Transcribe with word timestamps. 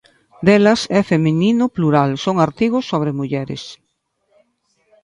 Delas 0.45 0.81
e 0.97 0.99
Feminino 1.11 1.65
Plural 1.75 2.11
son 2.25 2.35
artigos 2.47 2.83
sobre 2.91 3.11
mulleres. 3.19 3.63